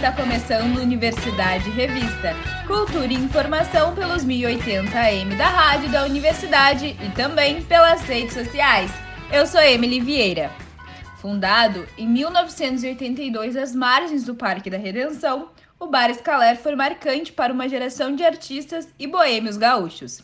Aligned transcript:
Está 0.00 0.12
começando 0.12 0.78
Universidade 0.78 1.68
Revista. 1.68 2.34
Cultura 2.66 3.12
e 3.12 3.16
informação 3.16 3.94
pelos 3.94 4.24
1080 4.24 4.98
AM 4.98 5.36
da 5.36 5.46
rádio 5.46 5.90
da 5.90 6.04
universidade 6.04 6.96
e 6.98 7.10
também 7.10 7.62
pelas 7.62 8.00
redes 8.00 8.32
sociais. 8.32 8.90
Eu 9.30 9.46
sou 9.46 9.60
Emily 9.60 10.00
Vieira. 10.00 10.50
Fundado 11.18 11.86
em 11.98 12.08
1982 12.08 13.58
às 13.58 13.74
margens 13.74 14.24
do 14.24 14.34
Parque 14.34 14.70
da 14.70 14.78
Redenção, 14.78 15.50
o 15.78 15.86
Bar 15.86 16.08
Escaler 16.08 16.56
foi 16.56 16.74
marcante 16.74 17.30
para 17.30 17.52
uma 17.52 17.68
geração 17.68 18.16
de 18.16 18.24
artistas 18.24 18.88
e 18.98 19.06
boêmios 19.06 19.58
gaúchos. 19.58 20.22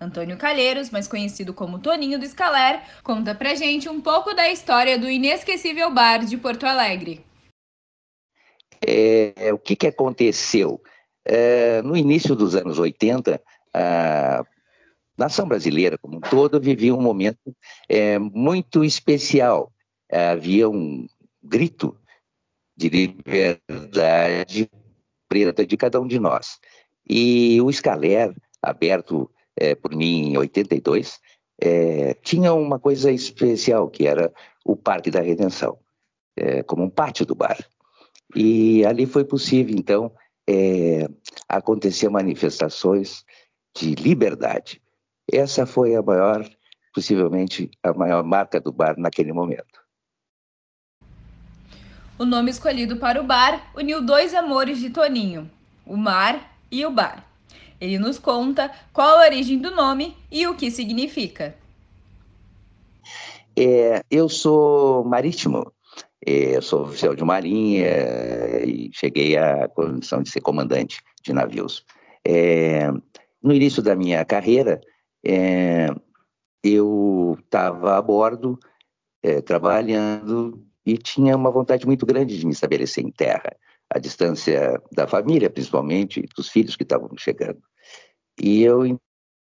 Antônio 0.00 0.36
Calheiros, 0.36 0.90
mais 0.90 1.06
conhecido 1.06 1.54
como 1.54 1.78
Toninho 1.78 2.18
do 2.18 2.24
Escaler, 2.24 2.80
conta 3.04 3.36
pra 3.36 3.54
gente 3.54 3.88
um 3.88 4.00
pouco 4.00 4.34
da 4.34 4.50
história 4.50 4.98
do 4.98 5.08
inesquecível 5.08 5.92
bar 5.92 6.24
de 6.24 6.36
Porto 6.36 6.66
Alegre. 6.66 7.24
É, 8.86 9.52
o 9.52 9.58
que, 9.58 9.76
que 9.76 9.86
aconteceu? 9.86 10.80
É, 11.24 11.80
no 11.82 11.96
início 11.96 12.34
dos 12.34 12.56
anos 12.56 12.78
80, 12.78 13.40
a 13.72 14.44
nação 15.16 15.46
brasileira 15.46 15.96
como 15.98 16.16
um 16.16 16.20
todo 16.20 16.60
vivia 16.60 16.94
um 16.94 17.00
momento 17.00 17.54
é, 17.88 18.18
muito 18.18 18.84
especial. 18.84 19.72
Havia 20.10 20.68
um 20.68 21.06
grito 21.42 21.96
de 22.76 22.88
liberdade 22.88 24.70
preta 25.28 25.64
de 25.64 25.76
cada 25.76 26.00
um 26.00 26.06
de 26.06 26.18
nós. 26.18 26.58
E 27.08 27.60
o 27.60 27.72
Scaler, 27.72 28.34
aberto 28.60 29.30
é, 29.56 29.74
por 29.74 29.94
mim 29.94 30.32
em 30.32 30.36
82, 30.36 31.20
é, 31.60 32.14
tinha 32.14 32.52
uma 32.52 32.78
coisa 32.78 33.10
especial, 33.10 33.88
que 33.88 34.06
era 34.06 34.32
o 34.64 34.76
Parque 34.76 35.10
da 35.10 35.20
Redenção, 35.20 35.78
é, 36.36 36.62
como 36.62 36.84
um 36.84 36.90
pátio 36.90 37.24
do 37.24 37.34
bar. 37.34 37.58
E 38.34 38.84
ali 38.84 39.06
foi 39.06 39.24
possível, 39.24 39.74
então, 39.76 40.12
é, 40.48 41.08
acontecer 41.48 42.08
manifestações 42.08 43.24
de 43.76 43.94
liberdade. 43.94 44.80
Essa 45.30 45.66
foi 45.66 45.94
a 45.94 46.02
maior, 46.02 46.48
possivelmente, 46.94 47.70
a 47.82 47.92
maior 47.92 48.24
marca 48.24 48.60
do 48.60 48.72
bar 48.72 48.94
naquele 48.98 49.32
momento. 49.32 49.82
O 52.18 52.24
nome 52.24 52.50
escolhido 52.50 52.96
para 52.96 53.20
o 53.20 53.24
bar 53.24 53.72
uniu 53.74 54.04
dois 54.04 54.34
amores 54.34 54.78
de 54.78 54.90
Toninho, 54.90 55.50
o 55.84 55.96
mar 55.96 56.56
e 56.70 56.84
o 56.84 56.90
bar. 56.90 57.26
Ele 57.80 57.98
nos 57.98 58.18
conta 58.18 58.70
qual 58.92 59.18
a 59.18 59.24
origem 59.24 59.58
do 59.58 59.70
nome 59.70 60.16
e 60.30 60.46
o 60.46 60.54
que 60.54 60.70
significa. 60.70 61.56
É, 63.56 64.04
eu 64.10 64.28
sou 64.28 65.04
marítimo, 65.04 65.72
é, 66.24 66.60
sou 66.60 66.82
oficial 66.82 67.14
de 67.14 67.24
marinha 67.24 67.84
é, 67.84 68.64
e 68.64 68.90
cheguei 68.92 69.36
à 69.36 69.68
condição 69.68 70.22
de 70.22 70.30
ser 70.30 70.40
comandante 70.40 71.00
de 71.22 71.32
navios. 71.32 71.84
É, 72.24 72.88
no 73.42 73.52
início 73.52 73.82
da 73.82 73.96
minha 73.96 74.24
carreira, 74.24 74.80
é, 75.24 75.88
eu 76.62 77.36
estava 77.40 77.96
a 77.96 78.02
bordo, 78.02 78.58
é, 79.22 79.40
trabalhando 79.40 80.64
e 80.86 80.96
tinha 80.96 81.36
uma 81.36 81.50
vontade 81.50 81.86
muito 81.86 82.06
grande 82.06 82.38
de 82.38 82.46
me 82.46 82.52
estabelecer 82.52 83.04
em 83.04 83.10
terra, 83.10 83.56
a 83.90 83.98
distância 83.98 84.80
da 84.92 85.06
família, 85.06 85.50
principalmente, 85.50 86.22
dos 86.36 86.48
filhos 86.48 86.76
que 86.76 86.82
estavam 86.84 87.10
chegando. 87.16 87.60
E 88.40 88.62
eu 88.62 88.86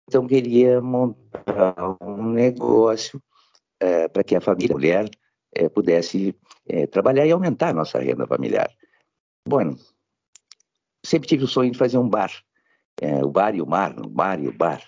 então 0.07 0.27
queria 0.27 0.81
montar 0.81 1.75
um 2.01 2.29
negócio 2.29 3.19
para 4.13 4.23
que 4.23 4.35
a 4.35 4.41
família, 4.41 4.75
a 4.75 4.77
mulher, 4.77 5.09
pudesse 5.73 6.35
é, 6.67 6.87
trabalhar 6.87 7.25
e 7.25 7.31
aumentar 7.31 7.69
a 7.69 7.73
nossa 7.73 7.99
renda 7.99 8.25
familiar. 8.27 8.69
Bom, 9.47 9.75
sempre 11.05 11.27
tive 11.27 11.43
o 11.43 11.47
sonho 11.47 11.71
de 11.71 11.77
fazer 11.77 11.97
um 11.97 12.09
bar, 12.09 12.31
é, 13.01 13.23
o 13.23 13.29
bar 13.29 13.55
e 13.55 13.61
o 13.61 13.65
mar, 13.65 13.95
o 13.99 14.09
mar 14.09 14.39
e 14.39 14.47
o 14.47 14.53
bar. 14.53 14.81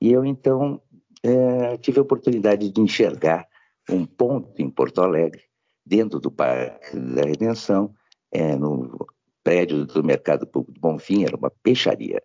E 0.00 0.12
eu 0.12 0.24
então 0.24 0.80
é, 1.22 1.76
tive 1.78 1.98
a 1.98 2.02
oportunidade 2.02 2.70
de 2.70 2.80
enxergar 2.80 3.48
um 3.88 4.04
ponto 4.04 4.60
em 4.60 4.68
Porto 4.68 5.00
Alegre, 5.00 5.42
dentro 5.84 6.20
do 6.20 6.30
Parque 6.30 6.96
da 6.96 7.22
Redenção, 7.22 7.94
é, 8.30 8.54
no 8.54 9.06
prédio 9.42 9.86
do 9.86 10.04
Mercado 10.04 10.46
Público 10.46 10.72
do 10.72 10.80
Bonfim, 10.80 11.24
era 11.24 11.36
uma 11.36 11.50
peixaria. 11.62 12.22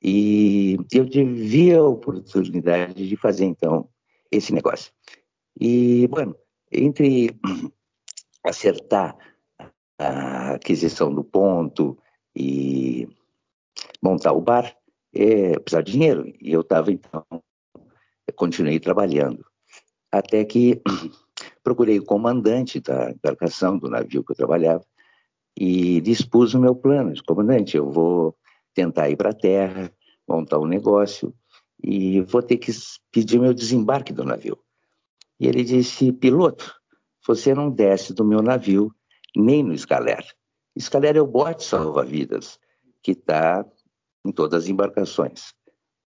E 0.00 0.76
eu 0.92 1.08
tive 1.08 1.74
a 1.74 1.82
oportunidade 1.82 3.08
de 3.08 3.16
fazer, 3.16 3.46
então, 3.46 3.88
esse 4.30 4.52
negócio. 4.52 4.92
E, 5.60 6.06
bueno, 6.08 6.36
entre 6.70 7.36
acertar 8.44 9.16
a 9.98 10.54
aquisição 10.54 11.14
do 11.14 11.22
ponto 11.22 11.96
e 12.34 13.08
montar 14.02 14.32
o 14.32 14.40
bar, 14.40 14.76
é, 15.14 15.58
precisava 15.58 15.84
de 15.84 15.92
dinheiro. 15.92 16.32
E 16.40 16.52
eu 16.52 16.62
estava, 16.62 16.90
então, 16.90 17.24
continuei 18.34 18.80
trabalhando. 18.80 19.44
Até 20.10 20.44
que 20.44 20.80
procurei 21.62 21.98
o 21.98 22.04
comandante 22.04 22.80
da 22.80 23.10
embarcação 23.10 23.78
do 23.78 23.88
navio 23.88 24.24
que 24.24 24.32
eu 24.32 24.36
trabalhava 24.36 24.84
e 25.56 26.00
dispus 26.00 26.54
o 26.54 26.60
meu 26.60 26.74
plano. 26.74 27.12
Comandante, 27.26 27.76
eu 27.76 27.90
vou 27.90 28.36
tentar 28.74 29.10
ir 29.10 29.16
para 29.16 29.30
a 29.30 29.34
terra, 29.34 29.92
montar 30.26 30.58
um 30.58 30.66
negócio 30.66 31.34
e 31.82 32.20
vou 32.22 32.42
ter 32.42 32.56
que 32.56 32.72
pedir 33.10 33.38
meu 33.38 33.52
desembarque 33.52 34.12
do 34.12 34.24
navio. 34.24 34.58
E 35.38 35.46
ele 35.46 35.64
disse, 35.64 36.12
piloto, 36.12 36.81
você 37.26 37.54
não 37.54 37.70
desce 37.70 38.12
do 38.12 38.24
meu 38.24 38.42
navio 38.42 38.94
nem 39.36 39.62
no 39.62 39.72
escaler. 39.72 40.24
Escaler 40.74 41.16
é 41.16 41.20
o 41.20 41.26
bote 41.26 41.64
salva-vidas 41.64 42.58
que 43.02 43.12
está 43.12 43.64
em 44.24 44.32
todas 44.32 44.64
as 44.64 44.68
embarcações. 44.68 45.54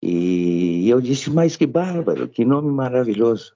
E 0.02 0.88
eu 0.88 1.00
disse, 1.00 1.30
mas 1.30 1.56
que 1.56 1.66
bárbaro, 1.66 2.28
que 2.28 2.44
nome 2.44 2.70
maravilhoso. 2.70 3.54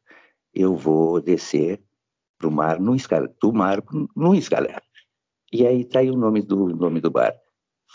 Eu 0.55 0.77
vou 0.77 1.21
descer 1.21 1.83
pro 2.39 2.51
mar, 2.51 2.79
no 2.81 2.95
escaler, 2.95 3.35
do 3.41 3.53
mar 3.53 3.83
no 4.15 4.35
escaler. 4.35 4.81
E 5.53 5.67
aí 5.67 5.83
está 5.83 6.01
aí 6.01 6.11
o 6.11 6.17
nome 6.17 6.43
do, 6.43 6.69
nome 6.69 7.01
do 7.01 7.11
bar 7.11 7.35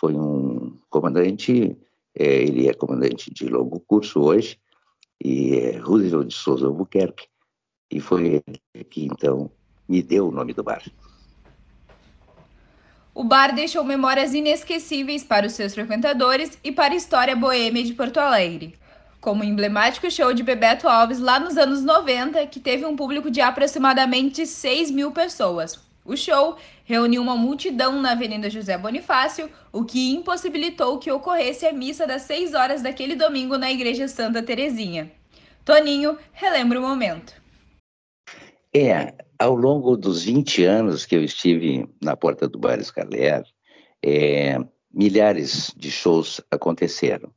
foi 0.02 0.16
um 0.16 0.80
comandante, 0.90 1.78
é, 2.16 2.44
ele 2.44 2.68
é 2.68 2.74
comandante 2.74 3.32
de 3.32 3.48
longo 3.48 3.80
curso 3.82 4.22
hoje, 4.22 4.60
e 5.24 5.56
é 5.56 5.78
Roosevelt 5.78 6.28
de 6.28 6.34
Souza 6.34 6.66
Albuquerque, 6.66 7.28
e 7.92 8.00
foi 8.00 8.42
ele 8.48 8.84
que 8.86 9.06
então 9.06 9.52
me 9.88 10.02
deu 10.02 10.30
o 10.30 10.32
nome 10.32 10.54
do 10.54 10.64
bar. 10.64 10.82
O 13.14 13.24
bar 13.24 13.54
deixou 13.54 13.84
memórias 13.84 14.34
inesquecíveis 14.34 15.24
para 15.24 15.46
os 15.46 15.54
seus 15.54 15.74
frequentadores 15.74 16.58
e 16.64 16.72
para 16.72 16.94
a 16.94 16.98
história 16.98 17.36
boêmia 17.36 17.84
de 17.84 17.94
Porto 17.94 18.18
Alegre, 18.18 18.76
como 19.20 19.42
o 19.42 19.46
emblemático 19.46 20.10
show 20.10 20.34
de 20.34 20.42
Bebeto 20.42 20.88
Alves 20.88 21.20
lá 21.20 21.38
nos 21.38 21.58
anos 21.58 21.84
90, 21.84 22.48
que 22.48 22.60
teve 22.60 22.86
um 22.86 22.96
público 22.96 23.30
de 23.30 23.42
aproximadamente 23.42 24.46
6 24.46 24.92
mil 24.92 25.12
pessoas. 25.12 25.78
O 26.06 26.16
show 26.16 26.58
reuniu 26.86 27.22
uma 27.22 27.36
multidão 27.36 28.02
na 28.02 28.14
Avenida 28.14 28.50
José 28.50 28.78
Bonifácio, 28.78 29.50
o 29.72 29.84
que 29.84 30.14
impossibilitou 30.14 30.98
que 30.98 31.12
ocorresse 31.12 31.66
a 31.66 31.74
missa 31.74 32.08
das 32.08 32.24
6 32.24 32.54
horas 32.54 32.82
daquele 32.82 33.16
domingo 33.16 33.58
na 33.58 33.70
Igreja 33.70 34.08
Santa 34.08 34.42
Terezinha. 34.42 35.12
Toninho 35.66 36.18
relembra 36.32 36.80
o 36.80 36.82
momento. 36.82 37.41
É, 38.74 39.14
ao 39.38 39.54
longo 39.54 39.98
dos 39.98 40.24
20 40.24 40.64
anos 40.64 41.06
que 41.06 41.16
eu 41.16 41.24
estive 41.24 41.90
na 42.02 42.16
porta 42.16 42.48
do 42.48 42.58
Bar 42.58 42.80
Escaler, 42.80 43.44
é, 44.04 44.58
milhares 44.94 45.74
de 45.76 45.92
shows 45.92 46.42
aconteceram. 46.50 47.34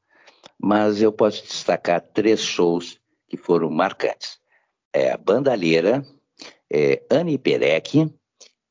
Mas 0.61 1.03
eu 1.03 1.13
posso 1.13 1.43
destacar 1.43 2.01
três 2.01 2.41
shows 2.41 3.01
que 3.29 3.37
foram 3.37 3.69
marcantes. 3.69 4.39
É 4.93 5.11
a 5.11 5.17
Bandalheira, 5.17 6.07
é, 6.73 7.03
Anne 7.11 7.37
Perec 7.37 8.09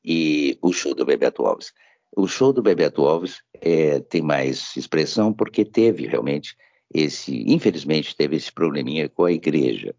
e 0.02 0.58
o 0.62 0.72
show 0.72 0.94
do 0.94 1.04
Bebeto 1.04 1.44
Alves. 1.44 1.72
O 2.16 2.26
show 2.26 2.52
do 2.52 2.62
Bebeto 2.62 3.04
Alves 3.04 3.42
é, 3.60 4.00
tem 4.00 4.22
mais 4.22 4.74
expressão 4.76 5.32
porque 5.32 5.64
teve 5.64 6.06
realmente 6.06 6.56
esse, 6.92 7.44
infelizmente, 7.46 8.16
teve 8.16 8.36
esse 8.36 8.52
probleminha 8.52 9.08
com 9.08 9.24
a 9.24 9.32
igreja. 9.32 9.94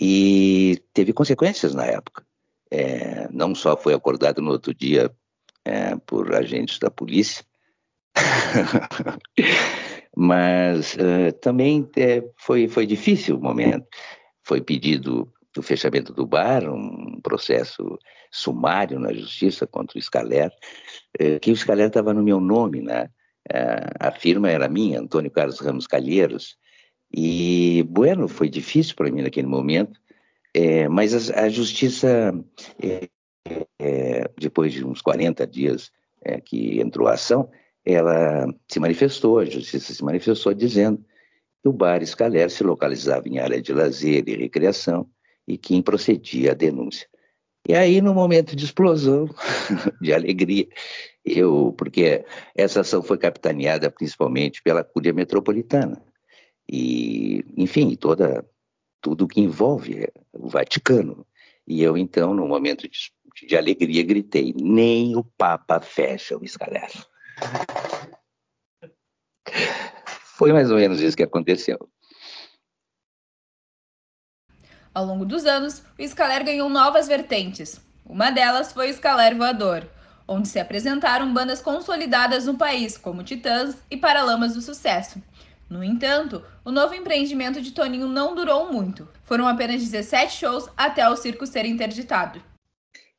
E 0.00 0.82
teve 0.94 1.12
consequências 1.12 1.74
na 1.74 1.84
época. 1.84 2.24
É, 2.70 3.28
não 3.30 3.54
só 3.54 3.76
foi 3.76 3.92
acordado 3.92 4.40
no 4.40 4.50
outro 4.50 4.72
dia 4.72 5.10
é, 5.64 5.96
por 6.06 6.34
agentes 6.34 6.78
da 6.78 6.90
polícia, 6.90 7.44
mas 10.16 10.94
uh, 10.94 11.32
também 11.40 11.88
é, 11.96 12.22
foi, 12.38 12.68
foi 12.68 12.86
difícil 12.86 13.36
o 13.36 13.42
momento. 13.42 13.86
Foi 14.42 14.60
pedido 14.60 15.30
o 15.56 15.62
fechamento 15.62 16.12
do 16.12 16.26
bar, 16.26 16.68
um 16.68 17.20
processo 17.20 17.98
sumário 18.30 18.98
na 18.98 19.12
justiça 19.12 19.66
contra 19.66 19.98
o 19.98 20.02
Scaler, 20.02 20.50
eh, 21.18 21.38
que 21.40 21.50
o 21.50 21.56
Scaler 21.56 21.88
estava 21.88 22.14
no 22.14 22.22
meu 22.22 22.40
nome, 22.40 22.80
né? 22.80 23.10
Eh, 23.52 23.90
a 23.98 24.12
firma 24.12 24.48
era 24.48 24.68
minha, 24.68 25.00
Antônio 25.00 25.30
Carlos 25.30 25.58
Ramos 25.58 25.86
Calheiros, 25.86 26.56
e, 27.12 27.82
bueno, 27.88 28.28
foi 28.28 28.48
difícil 28.48 28.94
para 28.94 29.10
mim 29.10 29.22
naquele 29.22 29.46
momento, 29.46 30.00
é, 30.54 30.88
mas 30.88 31.30
a, 31.30 31.44
a 31.44 31.48
justiça, 31.48 32.32
é, 32.82 33.08
é, 33.78 34.30
depois 34.38 34.72
de 34.72 34.84
uns 34.84 35.00
40 35.02 35.46
dias 35.46 35.90
é, 36.24 36.40
que 36.40 36.80
entrou 36.80 37.08
a 37.08 37.14
ação, 37.14 37.50
ela 37.84 38.46
se 38.68 38.78
manifestou, 38.78 39.38
a 39.38 39.44
justiça 39.44 39.92
se 39.92 40.04
manifestou 40.04 40.52
dizendo 40.54 41.04
que 41.62 41.68
o 41.68 41.72
bar 41.72 42.02
Escaler 42.02 42.50
se 42.50 42.62
localizava 42.62 43.28
em 43.28 43.38
área 43.38 43.60
de 43.60 43.72
lazer 43.72 44.28
e 44.28 44.36
recreação 44.36 45.08
e 45.46 45.58
quem 45.58 45.82
procedia 45.82 46.52
à 46.52 46.54
denúncia. 46.54 47.08
E 47.68 47.74
aí, 47.74 48.00
no 48.00 48.14
momento 48.14 48.56
de 48.56 48.64
explosão, 48.64 49.28
de 50.00 50.12
alegria, 50.12 50.66
eu, 51.24 51.74
porque 51.76 52.24
essa 52.54 52.80
ação 52.80 53.02
foi 53.02 53.18
capitaneada 53.18 53.90
principalmente 53.90 54.62
pela 54.62 54.82
Cúria 54.82 55.12
Metropolitana. 55.12 56.02
E, 56.72 57.44
enfim, 57.56 57.96
toda, 57.96 58.48
tudo 59.00 59.26
que 59.26 59.40
envolve 59.40 60.08
o 60.32 60.48
Vaticano. 60.48 61.26
E 61.66 61.82
eu, 61.82 61.96
então, 61.96 62.32
no 62.32 62.46
momento 62.46 62.88
de, 62.88 63.12
de 63.46 63.56
alegria, 63.56 64.04
gritei: 64.04 64.54
nem 64.56 65.16
o 65.16 65.24
Papa 65.24 65.80
fecha 65.80 66.38
o 66.38 66.44
escalero. 66.44 67.04
Foi 70.36 70.52
mais 70.52 70.70
ou 70.70 70.76
menos 70.76 71.00
isso 71.00 71.16
que 71.16 71.24
aconteceu. 71.24 71.76
Ao 74.94 75.04
longo 75.04 75.24
dos 75.24 75.46
anos, 75.46 75.82
o 75.98 76.06
Scaler 76.06 76.44
ganhou 76.44 76.68
novas 76.68 77.08
vertentes. 77.08 77.80
Uma 78.04 78.30
delas 78.30 78.72
foi 78.72 78.90
o 78.90 78.94
Scaler 78.94 79.36
Voador, 79.36 79.88
onde 80.26 80.48
se 80.48 80.58
apresentaram 80.58 81.32
bandas 81.32 81.60
consolidadas 81.60 82.46
no 82.46 82.56
país, 82.56 82.96
como 82.96 83.22
Titãs 83.22 83.76
e 83.90 83.96
Paralamas 83.96 84.54
do 84.54 84.60
Sucesso. 84.60 85.22
No 85.70 85.84
entanto, 85.84 86.42
o 86.64 86.72
novo 86.72 86.94
empreendimento 86.94 87.62
de 87.62 87.70
Toninho 87.70 88.08
não 88.08 88.34
durou 88.34 88.72
muito. 88.72 89.06
Foram 89.22 89.46
apenas 89.46 89.80
17 89.80 90.34
shows 90.34 90.68
até 90.76 91.08
o 91.08 91.14
circo 91.14 91.46
ser 91.46 91.64
interditado. 91.64 92.42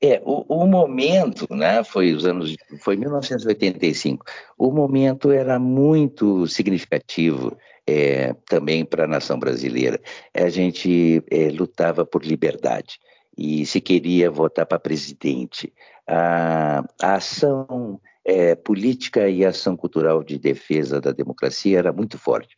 É, 0.03 0.21
o, 0.25 0.43
o, 0.49 0.67
momento, 0.67 1.47
né, 1.49 1.81
foi 1.83 2.11
os 2.11 2.25
anos, 2.25 2.55
foi 2.79 2.97
1985. 2.97 4.25
O 4.57 4.69
momento 4.69 5.31
era 5.31 5.57
muito 5.57 6.45
significativo 6.47 7.55
é, 7.87 8.33
também 8.49 8.83
para 8.83 9.05
a 9.05 9.07
nação 9.07 9.39
brasileira. 9.39 10.01
A 10.33 10.49
gente 10.49 11.23
é, 11.31 11.49
lutava 11.51 12.03
por 12.03 12.25
liberdade 12.25 12.99
e 13.37 13.65
se 13.65 13.79
queria 13.79 14.29
votar 14.29 14.65
para 14.65 14.79
presidente. 14.79 15.71
A, 16.05 16.83
a 17.01 17.15
ação 17.15 18.01
é, 18.25 18.55
política 18.55 19.29
e 19.29 19.45
ação 19.45 19.75
cultural 19.75 20.23
de 20.23 20.37
defesa 20.37 21.01
da 21.01 21.11
democracia 21.11 21.79
era 21.79 21.91
muito 21.91 22.17
forte. 22.17 22.55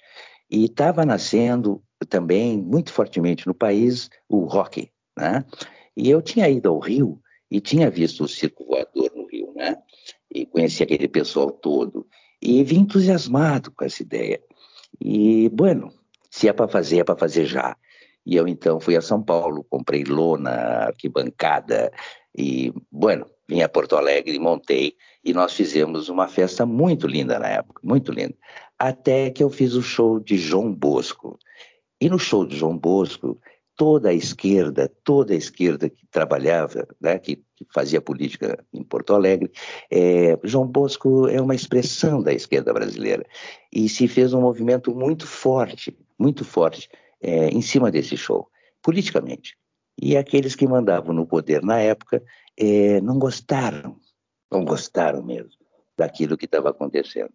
E 0.50 0.66
estava 0.66 1.06
nascendo 1.06 1.82
também 2.10 2.58
muito 2.58 2.92
fortemente 2.92 3.48
no 3.48 3.54
país 3.54 4.10
o 4.28 4.46
rock. 4.46 4.92
Né? 5.18 5.46
E 5.96 6.10
eu 6.10 6.22
tinha 6.22 6.50
ido 6.50 6.70
ao 6.70 6.80
Rio 6.80 7.20
e 7.50 7.62
tinha 7.62 7.90
visto 7.90 8.24
o 8.24 8.28
circo 8.28 8.66
voador 8.66 9.12
no 9.16 9.28
Rio, 9.28 9.54
né? 9.56 9.78
E 10.34 10.46
conheci 10.46 10.82
aquele 10.82 11.08
pessoal 11.08 11.52
todo. 11.52 12.08
E 12.42 12.64
vim 12.64 12.80
entusiasmado 12.80 13.72
com 13.72 13.86
essa 13.86 14.02
ideia. 14.02 14.42
E, 15.00 15.50
bueno, 15.50 15.94
se 16.32 16.48
é 16.48 16.54
para 16.54 16.68
fazer, 16.68 17.00
é 17.00 17.04
para 17.04 17.16
fazer 17.16 17.46
já. 17.46 17.78
E 18.26 18.36
eu 18.36 18.48
então 18.48 18.80
fui 18.80 18.96
a 18.96 19.02
São 19.02 19.22
Paulo, 19.22 19.66
comprei 19.70 20.04
lona, 20.04 20.52
arquibancada 20.88 21.92
e, 22.36 22.74
bueno, 22.92 23.28
vim 23.48 23.62
a 23.62 23.70
Porto 23.70 23.96
Alegre, 23.96 24.40
montei 24.40 24.96
e 25.24 25.34
nós 25.34 25.54
fizemos 25.54 26.10
uma 26.10 26.28
festa 26.28 26.66
muito 26.66 27.08
linda 27.08 27.40
na 27.40 27.48
época, 27.48 27.82
muito 27.84 28.12
linda. 28.12 28.36
Até 28.78 29.30
que 29.30 29.44
eu 29.44 29.50
fiz 29.50 29.74
o 29.74 29.82
show 29.82 30.20
de 30.20 30.38
João 30.38 30.74
Bosco. 30.74 31.38
E 32.00 32.10
no 32.10 32.20
show 32.20 32.46
de 32.46 32.58
João 32.58 32.78
Bosco, 32.78 33.40
toda 33.76 34.10
a 34.10 34.14
esquerda, 34.14 34.92
toda 35.04 35.34
a 35.34 35.38
esquerda 35.38 35.90
que 35.90 36.06
trabalhava, 36.08 36.88
né, 37.02 37.18
que, 37.18 37.38
que 37.56 37.66
fazia 37.74 38.02
política 38.02 38.64
em 38.74 38.84
Porto 38.84 39.14
Alegre, 39.14 39.52
é, 39.92 40.38
João 40.44 40.68
Bosco 40.68 41.28
é 41.28 41.42
uma 41.42 41.56
expressão 41.56 42.22
da 42.22 42.34
esquerda 42.34 42.74
brasileira 42.74 43.26
e 43.72 43.90
se 43.90 44.08
fez 44.08 44.34
um 44.34 44.42
movimento 44.42 44.94
muito 44.94 45.26
forte, 45.26 45.98
muito 46.20 46.46
forte 46.46 46.90
é, 47.22 47.48
em 47.48 47.62
cima 47.62 47.90
desse 47.90 48.16
show, 48.18 48.48
politicamente. 48.82 49.56
E 50.02 50.18
aqueles 50.18 50.56
que 50.56 50.68
mandavam 50.68 51.14
no 51.14 51.28
poder 51.28 51.62
na 51.62 51.80
época 51.80 52.24
é, 52.58 53.00
não 53.02 53.20
gostaram, 53.20 53.98
não 54.52 54.66
gostaram 54.66 55.24
mesmo 55.24 55.52
daquilo 55.98 56.38
que 56.38 56.46
estava 56.46 56.70
acontecendo. 56.70 57.32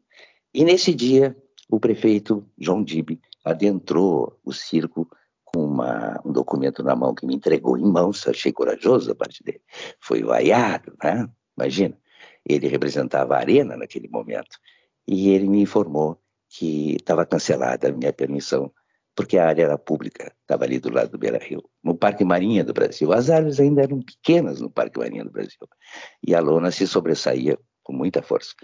E 0.53 0.65
nesse 0.65 0.95
dia, 0.95 1.37
o 1.69 1.79
prefeito 1.79 2.45
João 2.59 2.83
Dibe 2.83 3.21
adentrou 3.45 4.39
o 4.45 4.53
circo 4.53 5.09
com 5.45 5.65
uma, 5.65 6.21
um 6.25 6.33
documento 6.33 6.83
na 6.83 6.95
mão 6.95 7.15
que 7.15 7.27
me 7.27 7.35
entregou 7.35 7.79
em 7.79 7.85
mãos, 7.85 8.27
achei 8.27 8.53
corajoso 8.53 9.13
a 9.13 9.15
parte 9.15 9.43
dele. 9.43 9.63
Foi 10.01 10.23
vaiado, 10.23 10.95
né? 11.03 11.29
Imagina. 11.57 11.97
Ele 12.45 12.69
representava 12.69 13.35
a 13.35 13.39
arena 13.39 13.77
naquele 13.77 14.09
momento. 14.09 14.59
E 15.07 15.31
ele 15.31 15.49
me 15.49 15.61
informou 15.61 16.21
que 16.49 16.97
estava 16.97 17.27
cancelada 17.27 17.89
a 17.89 17.93
minha 17.93 18.13
permissão 18.13 18.73
porque 19.19 19.37
a 19.37 19.49
área 19.49 19.65
era 19.65 19.77
pública, 19.77 20.33
estava 20.43 20.63
ali 20.63 20.79
do 20.79 20.95
lado 20.95 21.11
do 21.11 21.19
Beira 21.19 21.39
Rio, 21.39 21.69
no 21.83 21.93
Parque 21.93 22.25
Marinha 22.25 22.63
do 22.63 22.73
Brasil. 22.73 23.13
As 23.13 23.29
árvores 23.29 23.59
ainda 23.59 23.83
eram 23.83 24.01
pequenas 24.01 24.61
no 24.61 24.71
Parque 24.71 24.97
Marinha 24.97 25.25
do 25.25 25.33
Brasil. 25.33 25.59
E 26.25 26.37
a 26.37 26.41
lona 26.41 26.71
se 26.71 26.87
sobressaía 26.87 27.59
com 27.83 27.93
muita 27.93 28.23
força. 28.23 28.55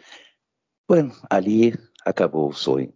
Bueno, 0.89 1.13
ali 1.29 1.75
acabou 2.05 2.49
o 2.49 2.53
sonho 2.53 2.95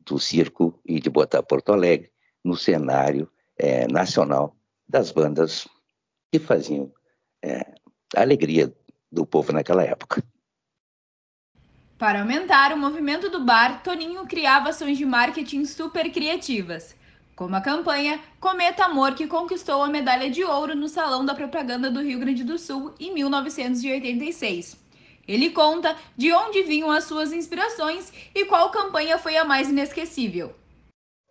do 0.00 0.18
circo 0.18 0.80
e 0.84 0.98
de 0.98 1.08
botar 1.08 1.44
Porto 1.44 1.72
Alegre 1.72 2.10
no 2.44 2.56
cenário 2.56 3.30
é, 3.56 3.86
nacional 3.86 4.56
das 4.88 5.12
bandas 5.12 5.68
que 6.32 6.40
faziam 6.40 6.92
é, 7.40 7.60
a 8.16 8.22
alegria 8.22 8.74
do 9.12 9.24
povo 9.24 9.52
naquela 9.52 9.84
época. 9.84 10.24
Para 11.96 12.20
aumentar 12.22 12.72
o 12.72 12.76
movimento 12.76 13.30
do 13.30 13.44
bar, 13.44 13.80
Toninho 13.84 14.26
criava 14.26 14.70
ações 14.70 14.98
de 14.98 15.06
marketing 15.06 15.64
super 15.66 16.10
criativas, 16.10 16.95
como 17.36 17.54
a 17.54 17.60
campanha 17.60 18.18
Cometa 18.40 18.86
Amor, 18.86 19.14
que 19.14 19.26
conquistou 19.26 19.82
a 19.82 19.88
medalha 19.88 20.30
de 20.30 20.42
ouro 20.42 20.74
no 20.74 20.88
Salão 20.88 21.24
da 21.24 21.34
Propaganda 21.34 21.90
do 21.90 22.00
Rio 22.00 22.18
Grande 22.18 22.42
do 22.42 22.58
Sul 22.58 22.94
em 22.98 23.12
1986. 23.12 24.78
Ele 25.28 25.50
conta 25.50 25.94
de 26.16 26.32
onde 26.32 26.62
vinham 26.62 26.90
as 26.90 27.04
suas 27.04 27.32
inspirações 27.32 28.10
e 28.34 28.46
qual 28.46 28.70
campanha 28.70 29.18
foi 29.18 29.36
a 29.36 29.44
mais 29.44 29.68
inesquecível. 29.68 30.54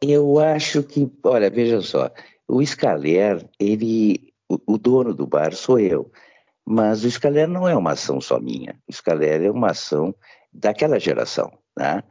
Eu 0.01 0.37
acho 0.37 0.83
que, 0.83 1.11
olha, 1.23 1.49
veja 1.49 1.81
só, 1.81 2.11
o 2.47 2.63
Scaler, 2.63 3.49
ele, 3.59 4.31
o, 4.47 4.73
o 4.73 4.77
dono 4.77 5.13
do 5.13 5.25
bar 5.25 5.55
sou 5.55 5.79
eu, 5.79 6.11
mas 6.63 7.03
o 7.03 7.09
Scaler 7.09 7.47
não 7.47 7.67
é 7.67 7.75
uma 7.75 7.93
ação 7.93 8.21
só 8.21 8.39
minha. 8.39 8.79
O 8.87 8.93
Scaler 8.93 9.41
é 9.41 9.49
uma 9.49 9.71
ação 9.71 10.13
daquela 10.53 10.99
geração, 10.99 11.51
né? 11.75 12.03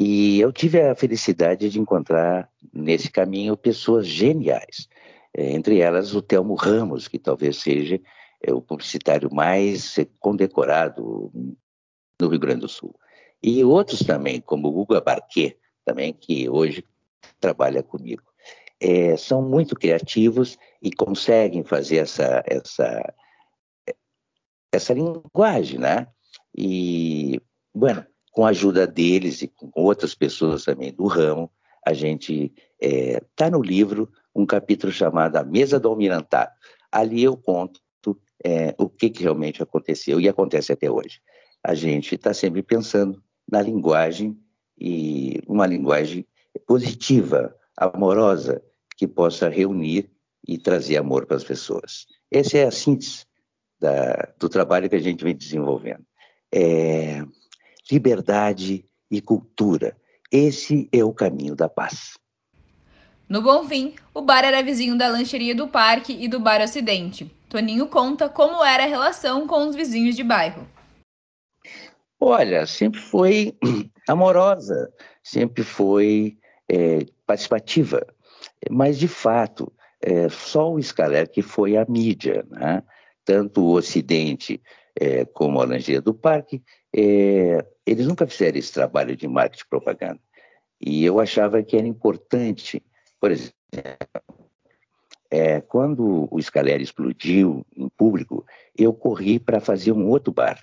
E 0.00 0.38
eu 0.38 0.52
tive 0.52 0.80
a 0.80 0.94
felicidade 0.94 1.68
de 1.68 1.80
encontrar 1.80 2.48
nesse 2.72 3.10
caminho 3.10 3.56
pessoas 3.56 4.06
geniais, 4.06 4.88
é, 5.36 5.50
entre 5.50 5.80
elas 5.80 6.14
o 6.14 6.22
Telmo 6.22 6.54
Ramos, 6.54 7.08
que 7.08 7.18
talvez 7.18 7.56
seja 7.56 8.00
é, 8.40 8.52
o 8.52 8.62
publicitário 8.62 9.28
mais 9.34 9.96
condecorado 10.20 11.32
no 12.20 12.28
Rio 12.28 12.38
Grande 12.38 12.60
do 12.60 12.68
Sul. 12.68 12.94
E 13.42 13.64
outros 13.64 13.98
também, 13.98 14.40
como 14.40 14.68
o 14.68 14.72
Guga 14.72 15.00
Barquet, 15.00 15.58
também, 15.84 16.12
que 16.12 16.48
hoje 16.48 16.84
trabalha 17.40 17.82
comigo. 17.82 18.22
É, 18.80 19.16
são 19.16 19.42
muito 19.42 19.74
criativos 19.74 20.56
e 20.80 20.92
conseguem 20.92 21.64
fazer 21.64 21.96
essa, 21.96 22.44
essa, 22.46 23.14
essa 24.72 24.94
linguagem, 24.94 25.80
né? 25.80 26.06
E 26.56 27.40
Bueno, 27.74 28.04
com 28.32 28.46
a 28.46 28.50
ajuda 28.50 28.86
deles 28.86 29.42
e 29.42 29.48
com 29.48 29.70
outras 29.74 30.14
pessoas 30.14 30.64
também 30.64 30.92
do 30.92 31.06
ramo, 31.06 31.50
a 31.86 31.92
gente 31.92 32.52
está 32.80 33.46
é, 33.46 33.50
no 33.50 33.62
livro 33.62 34.10
um 34.34 34.46
capítulo 34.46 34.92
chamado 34.92 35.36
A 35.36 35.44
Mesa 35.44 35.80
do 35.80 35.88
Almirantado. 35.88 36.52
Ali 36.92 37.24
eu 37.24 37.36
conto 37.36 37.80
é, 38.44 38.74
o 38.78 38.88
que, 38.88 39.10
que 39.10 39.22
realmente 39.22 39.62
aconteceu 39.62 40.20
e 40.20 40.28
acontece 40.28 40.72
até 40.72 40.90
hoje. 40.90 41.20
A 41.64 41.74
gente 41.74 42.14
está 42.14 42.32
sempre 42.32 42.62
pensando 42.62 43.22
na 43.50 43.60
linguagem 43.60 44.38
e 44.78 45.40
uma 45.46 45.66
linguagem 45.66 46.26
positiva, 46.66 47.54
amorosa, 47.76 48.62
que 48.96 49.06
possa 49.06 49.48
reunir 49.48 50.10
e 50.46 50.58
trazer 50.58 50.96
amor 50.96 51.26
para 51.26 51.36
as 51.36 51.44
pessoas. 51.44 52.06
Essa 52.30 52.58
é 52.58 52.64
a 52.64 52.70
síntese 52.70 53.26
da, 53.80 54.32
do 54.38 54.48
trabalho 54.48 54.88
que 54.88 54.96
a 54.96 55.00
gente 55.00 55.22
vem 55.22 55.34
desenvolvendo. 55.34 56.04
É, 56.52 57.24
liberdade 57.90 58.84
e 59.10 59.20
cultura. 59.20 59.96
Esse 60.30 60.88
é 60.92 61.02
o 61.02 61.12
caminho 61.12 61.56
da 61.56 61.68
paz. 61.68 62.18
No 63.28 63.42
Bonfim, 63.42 63.94
o 64.14 64.22
bar 64.22 64.44
era 64.44 64.62
vizinho 64.62 64.96
da 64.96 65.08
lancheria 65.08 65.54
do 65.54 65.68
Parque 65.68 66.16
e 66.18 66.28
do 66.28 66.40
Bar 66.40 66.62
Ocidente. 66.62 67.30
Toninho 67.48 67.86
conta 67.86 68.28
como 68.28 68.64
era 68.64 68.84
a 68.84 68.86
relação 68.86 69.46
com 69.46 69.68
os 69.68 69.76
vizinhos 69.76 70.16
de 70.16 70.22
bairro. 70.22 70.66
Olha, 72.20 72.66
sempre 72.66 73.00
foi 73.00 73.54
amorosa, 74.08 74.92
sempre 75.22 75.62
foi 75.62 76.38
é, 76.68 77.06
participativa, 77.26 78.06
mas 78.70 78.98
de 78.98 79.08
fato, 79.08 79.72
é, 80.00 80.28
só 80.28 80.72
o 80.72 80.82
Scaler 80.82 81.30
que 81.30 81.42
foi 81.42 81.76
a 81.76 81.86
mídia, 81.88 82.46
né? 82.50 82.82
tanto 83.24 83.62
o 83.62 83.74
Ocidente 83.74 84.60
é, 85.00 85.24
como 85.24 85.60
a 85.60 85.64
Laranjeira 85.64 86.00
do 86.00 86.12
Parque, 86.12 86.62
é, 86.94 87.64
eles 87.86 88.06
nunca 88.06 88.26
fizeram 88.26 88.58
esse 88.58 88.72
trabalho 88.72 89.16
de 89.16 89.28
marketing 89.28 89.62
e 89.64 89.68
propaganda. 89.68 90.20
E 90.80 91.04
eu 91.04 91.20
achava 91.20 91.62
que 91.62 91.76
era 91.76 91.86
importante, 91.86 92.82
por 93.20 93.30
exemplo, 93.30 93.54
é, 95.30 95.60
quando 95.60 96.28
o 96.30 96.40
Scaleri 96.40 96.82
explodiu 96.82 97.64
em 97.76 97.88
público, 97.88 98.44
eu 98.76 98.92
corri 98.92 99.38
para 99.38 99.60
fazer 99.60 99.92
um 99.92 100.08
outro 100.08 100.32
bar, 100.32 100.58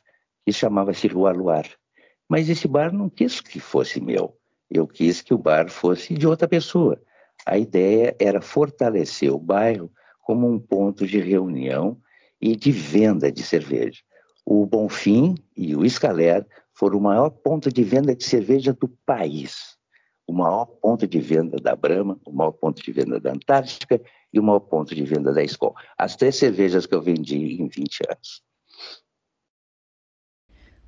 que 0.46 0.52
chamava-se 0.52 1.08
Rua 1.08 1.32
Luar. 1.32 1.68
Mas 2.28 2.50
esse 2.50 2.68
bar 2.68 2.92
não 2.92 3.10
quis 3.10 3.40
que 3.40 3.60
fosse 3.60 4.02
meu, 4.02 4.38
eu 4.70 4.88
quis 4.88 5.22
que 5.22 5.34
o 5.34 5.38
bar 5.38 5.70
fosse 5.70 6.14
de 6.14 6.28
outra 6.28 6.48
pessoa. 6.48 7.00
A 7.46 7.58
ideia 7.58 8.16
era 8.20 8.42
fortalecer 8.42 9.32
o 9.32 9.40
bairro 9.40 9.92
como 10.22 10.50
um 10.50 10.60
ponto 10.60 11.06
de 11.06 11.20
reunião 11.20 12.00
e 12.42 12.56
de 12.56 12.72
venda 12.72 13.32
de 13.32 13.44
cerveja. 13.44 14.02
O 14.46 14.66
Bonfim 14.66 15.36
e 15.58 15.76
o 15.76 15.90
Scaler 15.90 16.46
foram 16.72 17.00
o 17.00 17.02
maior 17.02 17.32
ponto 17.32 17.72
de 17.72 17.84
venda 17.84 18.16
de 18.16 18.24
cerveja 18.24 18.74
do 18.74 18.88
país. 19.06 19.76
O 20.28 20.34
maior 20.34 20.66
ponto 20.66 21.08
de 21.08 21.20
venda 21.20 21.58
da 21.58 21.76
Brahma, 21.76 22.20
o 22.26 22.32
maior 22.32 22.52
ponto 22.52 22.82
de 22.82 22.92
venda 22.92 23.20
da 23.20 23.32
Antártica 23.32 24.00
e 24.32 24.40
o 24.40 24.44
maior 24.44 24.60
ponto 24.60 24.94
de 24.94 25.04
venda 25.04 25.34
da 25.34 25.44
Skol. 25.44 25.74
As 25.98 26.16
três 26.16 26.36
cervejas 26.36 26.86
que 26.86 26.94
eu 26.94 27.02
vendi 27.02 27.60
em 27.60 27.68
20 27.68 28.02
anos. 28.10 28.44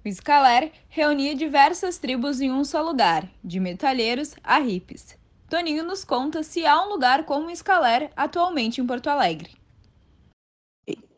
O 0.06 0.12
Scaler 0.12 0.72
reunia 0.88 1.36
diversas 1.36 1.98
tribos 1.98 2.40
em 2.40 2.52
um 2.52 2.64
só 2.64 2.82
lugar, 2.82 3.30
de 3.44 3.60
metalheiros 3.60 4.36
a 4.44 4.60
hippies. 4.60 5.18
Toninho 5.50 5.84
nos 5.84 6.04
conta 6.04 6.44
se 6.44 6.66
há 6.66 6.82
um 6.82 6.90
lugar 6.90 7.26
como 7.26 7.48
o 7.48 7.56
Scaler 7.56 8.12
atualmente 8.16 8.82
em 8.82 8.86
Porto 8.86 9.08
Alegre. 9.08 9.57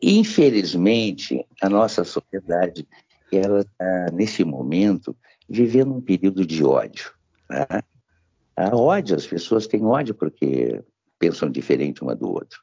Infelizmente, 0.02 1.44
a 1.60 1.68
nossa 1.68 2.04
sociedade 2.04 2.86
ela 3.32 3.60
está, 3.60 4.06
nesse 4.12 4.44
momento, 4.44 5.16
vivendo 5.48 5.94
um 5.94 6.00
período 6.00 6.44
de 6.44 6.64
ódio. 6.64 7.12
Né? 7.48 7.66
Ódio, 8.72 9.16
as 9.16 9.26
pessoas 9.26 9.66
têm 9.66 9.84
ódio 9.84 10.14
porque 10.14 10.82
pensam 11.18 11.50
diferente 11.50 12.02
uma 12.02 12.16
do 12.16 12.30
outro. 12.30 12.60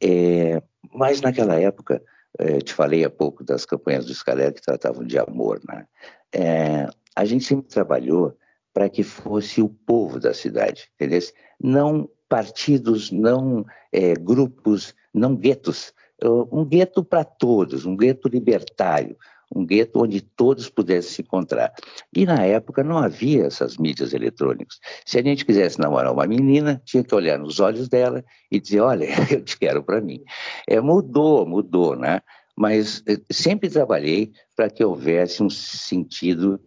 É, 0.00 0.62
mas 0.92 1.20
naquela 1.20 1.54
época, 1.58 2.02
é, 2.38 2.58
te 2.58 2.72
falei 2.72 3.04
há 3.04 3.10
pouco 3.10 3.44
das 3.44 3.64
campanhas 3.64 4.04
do 4.04 4.14
Scaler 4.14 4.52
que 4.52 4.62
tratavam 4.62 5.04
de 5.04 5.18
amor, 5.18 5.60
né? 5.66 5.86
É, 6.32 6.88
a 7.14 7.24
gente 7.24 7.44
sempre 7.44 7.68
trabalhou 7.68 8.36
para 8.72 8.88
que 8.88 9.02
fosse 9.02 9.60
o 9.60 9.68
povo 9.68 10.18
da 10.18 10.32
cidade, 10.32 10.90
entendeu? 10.94 11.20
Não 11.60 12.08
partidos, 12.28 13.10
não 13.10 13.64
é, 13.92 14.14
grupos, 14.14 14.94
não 15.12 15.36
guetos, 15.36 15.92
um 16.22 16.64
gueto 16.64 17.02
para 17.04 17.24
todos, 17.24 17.84
um 17.84 17.96
gueto 17.96 18.28
libertário, 18.28 19.16
um 19.54 19.66
gueto 19.66 20.02
onde 20.02 20.20
todos 20.20 20.68
pudessem 20.68 21.12
se 21.12 21.22
encontrar. 21.22 21.72
E 22.14 22.24
na 22.24 22.44
época 22.44 22.82
não 22.82 22.98
havia 22.98 23.44
essas 23.44 23.76
mídias 23.76 24.12
eletrônicas. 24.14 24.78
Se 25.04 25.18
a 25.18 25.22
gente 25.22 25.44
quisesse 25.44 25.78
namorar 25.78 26.12
uma 26.12 26.26
menina, 26.26 26.80
tinha 26.84 27.04
que 27.04 27.14
olhar 27.14 27.38
nos 27.38 27.60
olhos 27.60 27.88
dela 27.88 28.24
e 28.50 28.58
dizer: 28.58 28.80
Olha, 28.80 29.06
eu 29.30 29.42
te 29.42 29.58
quero 29.58 29.82
para 29.82 30.00
mim. 30.00 30.22
É, 30.66 30.80
mudou, 30.80 31.46
mudou, 31.46 31.96
né? 31.96 32.20
Mas 32.56 33.02
eh, 33.06 33.20
sempre 33.30 33.68
trabalhei 33.68 34.32
para 34.54 34.70
que 34.70 34.84
houvesse 34.84 35.42
um 35.42 35.50
sentido 35.50 36.60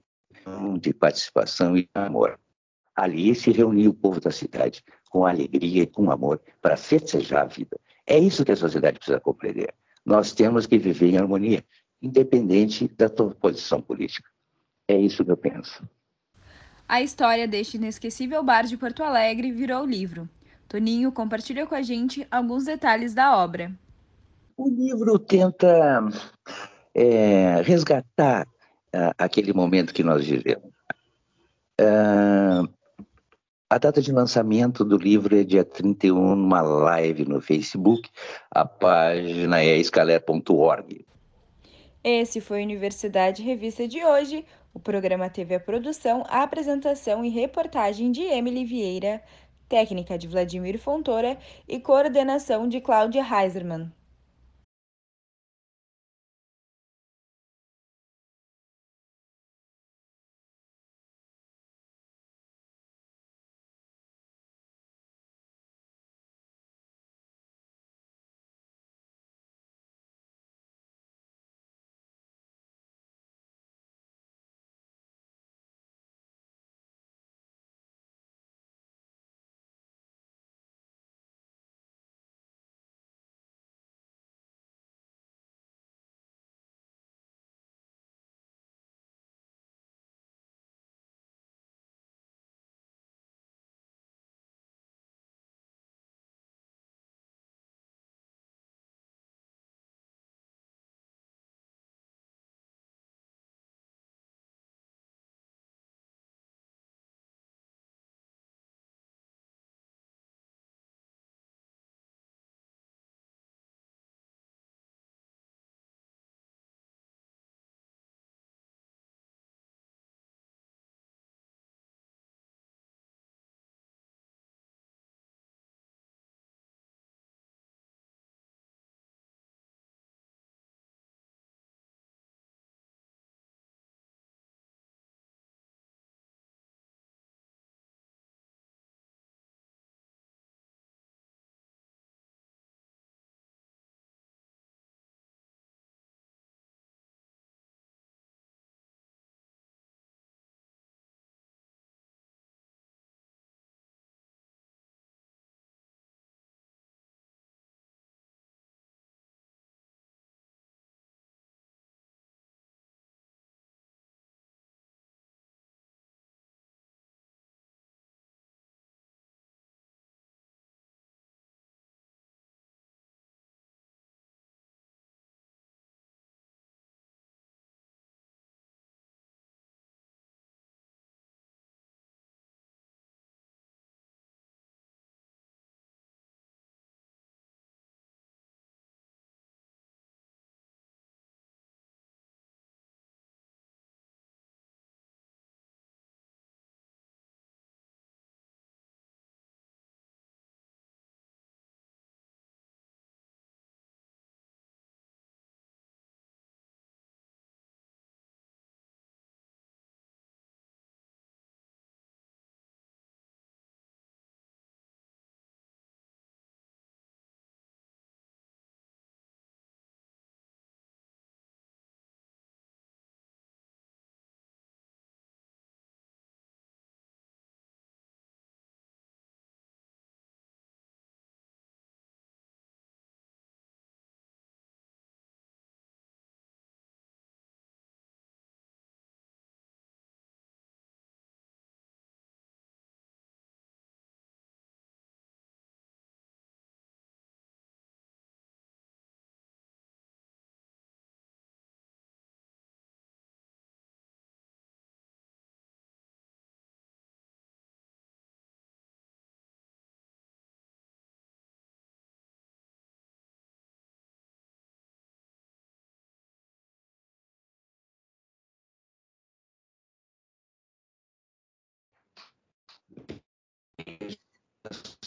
de 0.79 0.93
participação 0.93 1.77
e 1.77 1.89
amor. 1.93 2.39
Ali 2.95 3.35
se 3.35 3.51
reunia 3.51 3.89
o 3.89 3.93
povo 3.93 4.19
da 4.19 4.31
cidade 4.31 4.83
com 5.09 5.25
alegria 5.25 5.83
e 5.83 5.87
com 5.87 6.11
amor 6.11 6.41
para 6.61 6.77
festejar 6.77 7.43
a 7.43 7.47
vida. 7.47 7.77
É 8.07 8.17
isso 8.17 8.45
que 8.45 8.51
a 8.51 8.55
sociedade 8.55 8.97
precisa 8.97 9.19
compreender. 9.19 9.73
Nós 10.05 10.31
temos 10.31 10.67
que 10.67 10.77
viver 10.77 11.09
em 11.09 11.17
harmonia, 11.17 11.63
independente 12.01 12.87
da 12.87 13.09
tua 13.09 13.31
posição 13.31 13.81
política. 13.81 14.29
É 14.87 14.95
isso 14.95 15.25
que 15.25 15.31
eu 15.31 15.37
penso. 15.37 15.83
A 16.87 17.01
história 17.01 17.47
deste 17.47 17.77
inesquecível 17.77 18.43
bar 18.43 18.65
de 18.65 18.77
Porto 18.77 19.03
Alegre 19.03 19.51
virou 19.51 19.83
livro. 19.85 20.29
Toninho 20.67 21.11
compartilha 21.11 21.65
com 21.65 21.73
a 21.73 21.81
gente 21.81 22.27
alguns 22.29 22.65
detalhes 22.65 23.13
da 23.13 23.35
obra. 23.35 23.71
O 24.55 24.69
livro 24.69 25.17
tenta 25.17 26.07
é, 26.93 27.61
resgatar 27.61 28.47
uh, 28.47 29.13
aquele 29.17 29.51
momento 29.51 29.93
que 29.93 30.03
nós 30.03 30.25
vivemos. 30.25 30.71
Uh, 31.81 32.69
a 33.69 33.77
data 33.77 34.01
de 34.01 34.11
lançamento 34.11 34.85
do 34.85 34.97
livro 34.97 35.35
é 35.35 35.43
dia 35.43 35.63
31, 35.63 36.35
numa 36.35 36.61
live 36.61 37.25
no 37.25 37.41
Facebook. 37.41 38.09
A 38.51 38.63
página 38.63 39.61
é 39.61 39.77
escaler.org. 39.77 41.05
Esse 42.03 42.39
foi 42.39 42.61
a 42.61 42.63
Universidade 42.63 43.41
Revista 43.41 43.87
de 43.87 44.03
hoje. 44.05 44.45
O 44.71 44.79
programa 44.79 45.29
teve 45.29 45.55
a 45.55 45.59
produção, 45.59 46.23
a 46.27 46.43
apresentação 46.43 47.25
e 47.25 47.29
reportagem 47.29 48.11
de 48.11 48.21
Emily 48.21 48.65
Vieira, 48.65 49.23
técnica 49.67 50.15
de 50.15 50.27
Vladimir 50.27 50.77
Fontoura 50.77 51.37
e 51.67 51.79
coordenação 51.79 52.69
de 52.69 52.79
Cláudia 52.79 53.23
Heiserman. 53.23 53.91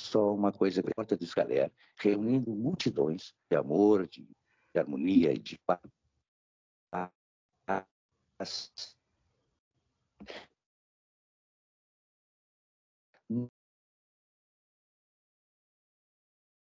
Só 0.08 0.34
uma 0.34 0.52
coisa 0.52 0.82
que 0.82 0.94
porta 0.94 1.16
dos 1.16 1.34
galera, 1.34 1.70
reunindo 1.96 2.50
multidões 2.54 3.34
de 3.50 3.56
amor, 3.56 4.06
de, 4.08 4.22
de 4.22 4.80
harmonia 4.80 5.32
e 5.32 5.38
de 5.38 5.58
paz 5.58 5.80